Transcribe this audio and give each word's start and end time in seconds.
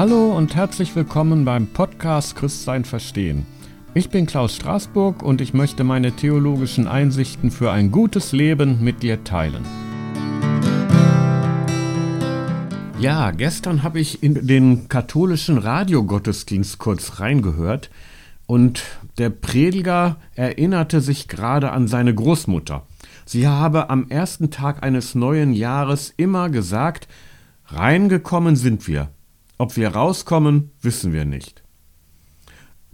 Hallo 0.00 0.34
und 0.34 0.56
herzlich 0.56 0.96
willkommen 0.96 1.44
beim 1.44 1.66
Podcast 1.66 2.34
Christsein 2.34 2.86
verstehen. 2.86 3.44
Ich 3.92 4.08
bin 4.08 4.24
Klaus 4.24 4.56
Straßburg 4.56 5.22
und 5.22 5.42
ich 5.42 5.52
möchte 5.52 5.84
meine 5.84 6.12
theologischen 6.12 6.88
Einsichten 6.88 7.50
für 7.50 7.70
ein 7.70 7.90
gutes 7.90 8.32
Leben 8.32 8.82
mit 8.82 9.02
dir 9.02 9.24
teilen. 9.24 9.62
Ja, 12.98 13.30
gestern 13.32 13.82
habe 13.82 14.00
ich 14.00 14.22
in 14.22 14.46
den 14.46 14.88
katholischen 14.88 15.58
Radiogottesdienst 15.58 16.78
kurz 16.78 17.20
reingehört 17.20 17.90
und 18.46 18.82
der 19.18 19.28
Prediger 19.28 20.16
erinnerte 20.34 21.02
sich 21.02 21.28
gerade 21.28 21.72
an 21.72 21.88
seine 21.88 22.14
Großmutter. 22.14 22.86
Sie 23.26 23.46
habe 23.46 23.90
am 23.90 24.08
ersten 24.08 24.50
Tag 24.50 24.82
eines 24.82 25.14
neuen 25.14 25.52
Jahres 25.52 26.14
immer 26.16 26.48
gesagt, 26.48 27.06
reingekommen 27.66 28.56
sind 28.56 28.88
wir, 28.88 29.10
ob 29.60 29.76
wir 29.76 29.88
rauskommen, 29.88 30.70
wissen 30.80 31.12
wir 31.12 31.26
nicht. 31.26 31.62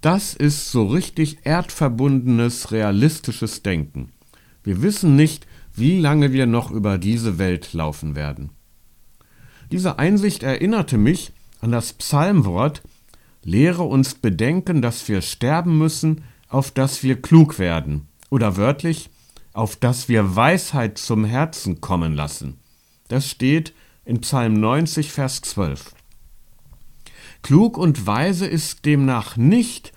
Das 0.00 0.34
ist 0.34 0.72
so 0.72 0.86
richtig 0.88 1.38
erdverbundenes, 1.44 2.72
realistisches 2.72 3.62
Denken. 3.62 4.10
Wir 4.64 4.82
wissen 4.82 5.14
nicht, 5.14 5.46
wie 5.76 6.00
lange 6.00 6.32
wir 6.32 6.46
noch 6.46 6.72
über 6.72 6.98
diese 6.98 7.38
Welt 7.38 7.74
laufen 7.74 8.16
werden. 8.16 8.50
Diese 9.70 10.00
Einsicht 10.00 10.42
erinnerte 10.42 10.98
mich 10.98 11.32
an 11.60 11.70
das 11.70 11.92
Psalmwort 11.92 12.82
Lehre 13.44 13.84
uns 13.84 14.14
bedenken, 14.14 14.82
dass 14.82 15.06
wir 15.06 15.20
sterben 15.22 15.78
müssen, 15.78 16.24
auf 16.48 16.72
dass 16.72 17.04
wir 17.04 17.22
klug 17.22 17.60
werden, 17.60 18.08
oder 18.30 18.56
wörtlich, 18.56 19.10
auf 19.52 19.76
dass 19.76 20.08
wir 20.08 20.34
Weisheit 20.34 20.98
zum 20.98 21.24
Herzen 21.24 21.80
kommen 21.80 22.14
lassen. 22.14 22.58
Das 23.06 23.30
steht 23.30 23.74
in 24.04 24.22
Psalm 24.22 24.54
90, 24.54 25.12
Vers 25.12 25.40
12. 25.42 25.94
Klug 27.42 27.78
und 27.78 28.06
weise 28.06 28.46
ist 28.46 28.84
demnach 28.84 29.36
nicht, 29.36 29.92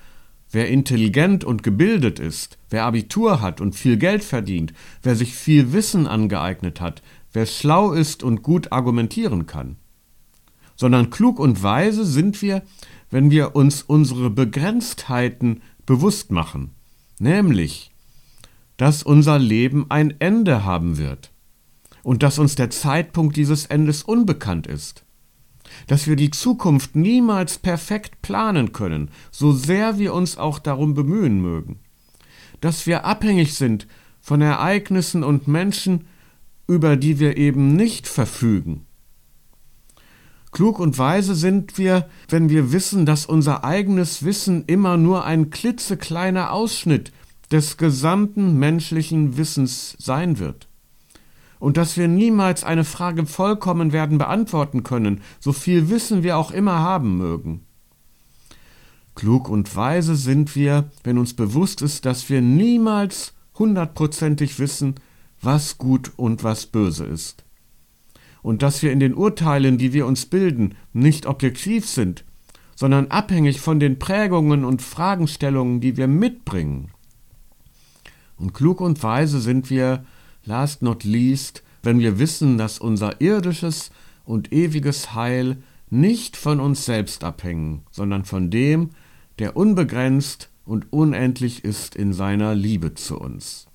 wer 0.51 0.69
intelligent 0.69 1.43
und 1.43 1.63
gebildet 1.63 2.19
ist, 2.19 2.57
wer 2.69 2.85
Abitur 2.85 3.41
hat 3.41 3.61
und 3.61 3.75
viel 3.75 3.97
Geld 3.97 4.23
verdient, 4.23 4.73
wer 5.01 5.15
sich 5.15 5.33
viel 5.33 5.73
Wissen 5.73 6.07
angeeignet 6.07 6.81
hat, 6.81 7.01
wer 7.33 7.45
schlau 7.45 7.93
ist 7.93 8.23
und 8.23 8.43
gut 8.43 8.71
argumentieren 8.71 9.47
kann. 9.47 9.77
Sondern 10.75 11.09
klug 11.09 11.39
und 11.39 11.63
weise 11.63 12.05
sind 12.05 12.41
wir, 12.41 12.63
wenn 13.09 13.31
wir 13.31 13.55
uns 13.55 13.81
unsere 13.81 14.29
Begrenztheiten 14.29 15.61
bewusst 15.85 16.31
machen, 16.31 16.71
nämlich, 17.19 17.91
dass 18.77 19.03
unser 19.03 19.37
Leben 19.37 19.85
ein 19.89 20.15
Ende 20.19 20.63
haben 20.63 20.97
wird 20.97 21.31
und 22.03 22.23
dass 22.23 22.39
uns 22.39 22.55
der 22.55 22.69
Zeitpunkt 22.69 23.35
dieses 23.35 23.65
Endes 23.65 24.03
unbekannt 24.03 24.67
ist 24.67 25.05
dass 25.87 26.07
wir 26.07 26.15
die 26.15 26.31
Zukunft 26.31 26.95
niemals 26.95 27.59
perfekt 27.59 28.21
planen 28.21 28.71
können, 28.71 29.09
so 29.31 29.51
sehr 29.51 29.99
wir 29.99 30.13
uns 30.13 30.37
auch 30.37 30.59
darum 30.59 30.93
bemühen 30.93 31.41
mögen, 31.41 31.79
dass 32.59 32.87
wir 32.87 33.05
abhängig 33.05 33.55
sind 33.55 33.87
von 34.19 34.41
Ereignissen 34.41 35.23
und 35.23 35.47
Menschen, 35.47 36.05
über 36.67 36.95
die 36.95 37.19
wir 37.19 37.37
eben 37.37 37.75
nicht 37.75 38.07
verfügen. 38.07 38.85
Klug 40.51 40.79
und 40.79 40.97
weise 40.97 41.33
sind 41.33 41.77
wir, 41.77 42.09
wenn 42.27 42.49
wir 42.49 42.71
wissen, 42.71 43.05
dass 43.05 43.25
unser 43.25 43.63
eigenes 43.63 44.23
Wissen 44.23 44.65
immer 44.65 44.97
nur 44.97 45.25
ein 45.25 45.49
klitzekleiner 45.49 46.51
Ausschnitt 46.51 47.13
des 47.51 47.77
gesamten 47.77 48.59
menschlichen 48.59 49.37
Wissens 49.37 49.95
sein 49.97 50.39
wird 50.39 50.67
und 51.61 51.77
dass 51.77 51.95
wir 51.95 52.07
niemals 52.07 52.63
eine 52.63 52.83
Frage 52.83 53.27
vollkommen 53.27 53.93
werden 53.93 54.17
beantworten 54.17 54.81
können, 54.81 55.21
so 55.39 55.53
viel 55.53 55.91
Wissen 55.91 56.23
wir 56.23 56.35
auch 56.35 56.49
immer 56.49 56.79
haben 56.79 57.17
mögen. 57.17 57.61
Klug 59.13 59.47
und 59.47 59.73
weise 59.75 60.15
sind 60.15 60.55
wir, 60.55 60.89
wenn 61.03 61.19
uns 61.19 61.35
bewusst 61.35 61.83
ist, 61.83 62.05
dass 62.05 62.27
wir 62.31 62.41
niemals 62.41 63.33
hundertprozentig 63.59 64.57
wissen, 64.57 64.95
was 65.39 65.77
gut 65.77 66.11
und 66.15 66.43
was 66.43 66.65
böse 66.65 67.05
ist. 67.05 67.45
Und 68.41 68.63
dass 68.63 68.81
wir 68.81 68.91
in 68.91 68.99
den 68.99 69.13
Urteilen, 69.13 69.77
die 69.77 69.93
wir 69.93 70.07
uns 70.07 70.25
bilden, 70.25 70.73
nicht 70.93 71.27
objektiv 71.27 71.87
sind, 71.87 72.25
sondern 72.75 73.09
abhängig 73.09 73.61
von 73.61 73.79
den 73.79 73.99
Prägungen 73.99 74.65
und 74.65 74.81
Fragestellungen, 74.81 75.79
die 75.79 75.95
wir 75.95 76.07
mitbringen. 76.07 76.89
Und 78.35 78.55
klug 78.55 78.81
und 78.81 79.03
weise 79.03 79.39
sind 79.39 79.69
wir, 79.69 80.03
last 80.45 80.81
not 80.81 81.03
least, 81.03 81.63
wenn 81.83 81.99
wir 81.99 82.19
wissen, 82.19 82.57
dass 82.57 82.79
unser 82.79 83.21
irdisches 83.21 83.91
und 84.23 84.51
ewiges 84.53 85.13
Heil 85.13 85.57
nicht 85.89 86.37
von 86.37 86.59
uns 86.59 86.85
selbst 86.85 87.23
abhängen, 87.23 87.83
sondern 87.91 88.25
von 88.25 88.49
dem, 88.49 88.91
der 89.39 89.57
unbegrenzt 89.57 90.49
und 90.65 90.91
unendlich 90.93 91.63
ist 91.63 91.95
in 91.95 92.13
seiner 92.13 92.55
Liebe 92.55 92.93
zu 92.93 93.19
uns. 93.19 93.67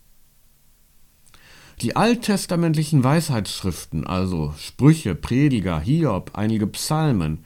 Die 1.82 1.94
alttestamentlichen 1.94 3.04
Weisheitsschriften, 3.04 4.06
also 4.06 4.54
Sprüche, 4.56 5.14
Prediger, 5.14 5.78
Hiob, 5.78 6.30
einige 6.34 6.66
Psalmen, 6.68 7.44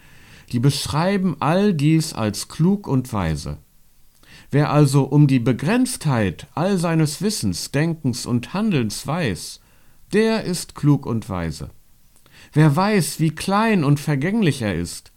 die 0.52 0.60
beschreiben 0.60 1.36
all 1.40 1.74
dies 1.74 2.12
als 2.12 2.46
klug 2.48 2.86
und 2.86 3.12
weise. 3.12 3.58
Wer 4.50 4.70
also 4.70 5.04
um 5.04 5.26
die 5.26 5.38
Begrenztheit 5.38 6.48
all 6.54 6.76
seines 6.76 7.22
Wissens, 7.22 7.70
Denkens 7.70 8.26
und 8.26 8.52
Handelns 8.52 9.06
weiß, 9.06 9.60
der 10.12 10.44
ist 10.44 10.74
klug 10.74 11.06
und 11.06 11.28
weise. 11.28 11.70
Wer 12.52 12.74
weiß, 12.74 13.20
wie 13.20 13.30
klein 13.30 13.84
und 13.84 14.00
vergänglich 14.00 14.62
er 14.62 14.74
ist, 14.74 15.12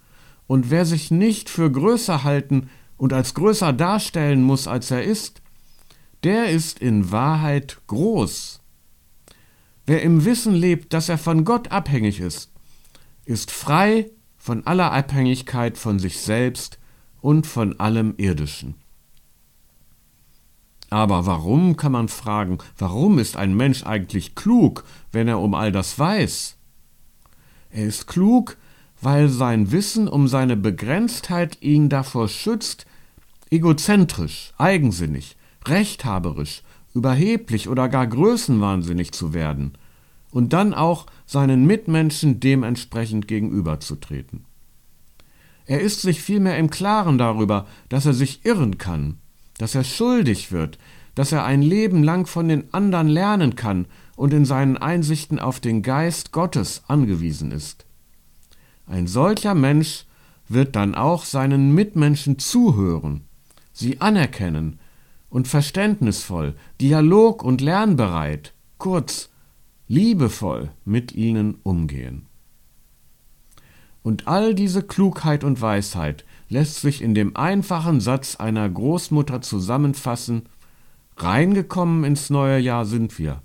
und 0.45 0.69
wer 0.69 0.85
sich 0.85 1.09
nicht 1.09 1.49
für 1.49 1.71
größer 1.71 2.23
halten 2.23 2.69
und 2.97 3.11
als 3.11 3.33
größer 3.33 3.73
darstellen 3.73 4.43
muss, 4.43 4.67
als 4.67 4.91
er 4.91 5.03
ist, 5.03 5.41
der 6.23 6.49
ist 6.49 6.79
in 6.79 7.11
Wahrheit 7.11 7.79
groß. 7.87 8.61
Wer 9.85 10.03
im 10.03 10.25
Wissen 10.25 10.53
lebt, 10.53 10.93
dass 10.93 11.09
er 11.09 11.17
von 11.17 11.43
Gott 11.43 11.71
abhängig 11.71 12.19
ist, 12.19 12.51
ist 13.25 13.51
frei 13.51 14.11
von 14.37 14.67
aller 14.67 14.91
Abhängigkeit 14.91 15.77
von 15.77 15.97
sich 15.97 16.19
selbst 16.19 16.77
und 17.21 17.47
von 17.47 17.79
allem 17.79 18.13
Irdischen. 18.17 18.75
Aber 20.93 21.25
warum, 21.25 21.75
kann 21.75 21.91
man 21.91 22.07
fragen, 22.07 22.59
warum 22.77 23.17
ist 23.17 23.35
ein 23.35 23.57
Mensch 23.57 23.83
eigentlich 23.83 24.35
klug, 24.35 24.83
wenn 25.11 25.27
er 25.27 25.39
um 25.39 25.55
all 25.55 25.71
das 25.71 25.97
weiß? 25.97 26.55
Er 27.71 27.85
ist 27.85 28.05
klug, 28.05 28.57
weil 29.01 29.27
sein 29.27 29.71
Wissen 29.71 30.07
um 30.07 30.27
seine 30.27 30.55
Begrenztheit 30.55 31.63
ihn 31.63 31.89
davor 31.89 32.27
schützt, 32.27 32.85
egozentrisch, 33.49 34.53
eigensinnig, 34.59 35.35
rechthaberisch, 35.67 36.61
überheblich 36.93 37.69
oder 37.69 37.89
gar 37.89 38.05
größenwahnsinnig 38.05 39.13
zu 39.13 39.33
werden 39.33 39.73
und 40.29 40.53
dann 40.53 40.75
auch 40.75 41.07
seinen 41.25 41.65
Mitmenschen 41.65 42.39
dementsprechend 42.39 43.27
gegenüberzutreten. 43.27 44.45
Er 45.65 45.79
ist 45.81 46.01
sich 46.01 46.21
vielmehr 46.21 46.59
im 46.59 46.69
Klaren 46.69 47.17
darüber, 47.17 47.65
dass 47.89 48.05
er 48.05 48.13
sich 48.13 48.45
irren 48.45 48.77
kann, 48.77 49.17
dass 49.57 49.75
er 49.75 49.83
schuldig 49.83 50.51
wird, 50.51 50.77
dass 51.15 51.31
er 51.31 51.45
ein 51.45 51.61
Leben 51.61 52.03
lang 52.03 52.25
von 52.25 52.47
den 52.47 52.73
anderen 52.73 53.07
lernen 53.07 53.55
kann 53.55 53.85
und 54.15 54.33
in 54.33 54.45
seinen 54.45 54.77
Einsichten 54.77 55.39
auf 55.39 55.59
den 55.59 55.81
Geist 55.81 56.31
Gottes 56.31 56.83
angewiesen 56.87 57.51
ist. 57.51 57.85
Ein 58.85 59.07
solcher 59.07 59.55
Mensch 59.55 60.05
wird 60.47 60.75
dann 60.75 60.95
auch 60.95 61.25
seinen 61.25 61.73
Mitmenschen 61.73 62.39
zuhören, 62.39 63.21
sie 63.71 64.01
anerkennen 64.01 64.79
und 65.29 65.47
verständnisvoll, 65.47 66.55
dialog- 66.81 67.43
und 67.43 67.61
lernbereit, 67.61 68.53
kurz 68.77 69.29
liebevoll 69.87 70.71
mit 70.85 71.13
ihnen 71.13 71.55
umgehen. 71.63 72.27
Und 74.03 74.27
all 74.27 74.53
diese 74.53 74.83
Klugheit 74.83 75.43
und 75.43 75.61
Weisheit 75.61 76.25
lässt 76.53 76.81
sich 76.81 77.01
in 77.01 77.15
dem 77.15 77.35
einfachen 77.35 77.99
Satz 77.99 78.35
einer 78.35 78.69
Großmutter 78.69 79.41
zusammenfassen 79.41 80.43
Reingekommen 81.17 82.03
ins 82.03 82.29
neue 82.29 82.59
Jahr 82.59 82.85
sind 82.85 83.19
wir. 83.19 83.41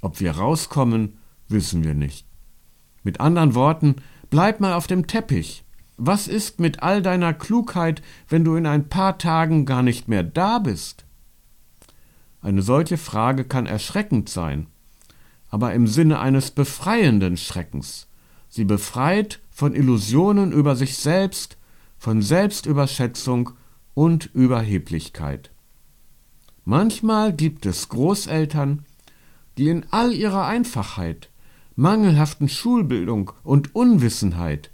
Ob 0.00 0.20
wir 0.20 0.32
rauskommen, 0.32 1.18
wissen 1.48 1.84
wir 1.84 1.94
nicht. 1.94 2.26
Mit 3.02 3.20
anderen 3.20 3.54
Worten, 3.54 3.96
bleib 4.30 4.60
mal 4.60 4.72
auf 4.72 4.86
dem 4.86 5.06
Teppich. 5.06 5.64
Was 5.96 6.26
ist 6.26 6.58
mit 6.58 6.82
all 6.82 7.02
deiner 7.02 7.34
Klugheit, 7.34 8.02
wenn 8.28 8.44
du 8.44 8.56
in 8.56 8.66
ein 8.66 8.88
paar 8.88 9.18
Tagen 9.18 9.64
gar 9.64 9.82
nicht 9.82 10.08
mehr 10.08 10.22
da 10.22 10.58
bist? 10.58 11.04
Eine 12.40 12.62
solche 12.62 12.98
Frage 12.98 13.44
kann 13.44 13.66
erschreckend 13.66 14.28
sein, 14.28 14.66
aber 15.50 15.72
im 15.72 15.86
Sinne 15.86 16.18
eines 16.18 16.50
befreienden 16.50 17.36
Schreckens. 17.36 18.08
Sie 18.48 18.64
befreit 18.64 19.40
von 19.50 19.74
Illusionen 19.74 20.52
über 20.52 20.74
sich 20.76 20.96
selbst, 20.96 21.56
von 22.04 22.20
Selbstüberschätzung 22.20 23.52
und 23.94 24.26
Überheblichkeit. 24.34 25.50
Manchmal 26.66 27.32
gibt 27.32 27.64
es 27.64 27.88
Großeltern, 27.88 28.84
die 29.56 29.70
in 29.70 29.86
all 29.90 30.12
ihrer 30.12 30.44
Einfachheit, 30.44 31.30
mangelhaften 31.76 32.50
Schulbildung 32.50 33.32
und 33.42 33.74
Unwissenheit 33.74 34.70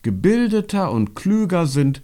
gebildeter 0.00 0.90
und 0.90 1.14
klüger 1.14 1.66
sind 1.66 2.00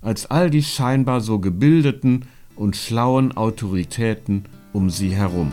als 0.00 0.26
all 0.26 0.50
die 0.50 0.64
scheinbar 0.64 1.20
so 1.20 1.38
gebildeten 1.38 2.24
und 2.56 2.74
schlauen 2.74 3.36
Autoritäten 3.36 4.46
um 4.72 4.90
sie 4.90 5.10
herum. 5.10 5.52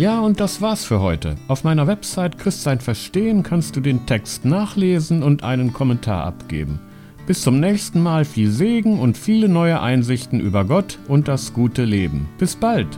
Ja, 0.00 0.20
und 0.20 0.40
das 0.40 0.62
war's 0.62 0.82
für 0.86 1.00
heute. 1.00 1.34
Auf 1.46 1.62
meiner 1.62 1.86
Website 1.86 2.38
Christsein 2.38 2.80
Verstehen 2.80 3.42
kannst 3.42 3.76
du 3.76 3.82
den 3.82 4.06
Text 4.06 4.46
nachlesen 4.46 5.22
und 5.22 5.44
einen 5.44 5.74
Kommentar 5.74 6.24
abgeben. 6.24 6.80
Bis 7.26 7.42
zum 7.42 7.60
nächsten 7.60 8.02
Mal 8.02 8.24
viel 8.24 8.50
Segen 8.50 8.98
und 8.98 9.18
viele 9.18 9.46
neue 9.46 9.82
Einsichten 9.82 10.40
über 10.40 10.64
Gott 10.64 10.98
und 11.06 11.28
das 11.28 11.52
gute 11.52 11.84
Leben. 11.84 12.30
Bis 12.38 12.56
bald! 12.56 12.88